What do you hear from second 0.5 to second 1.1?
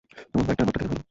আমারটা থেকে ভাল।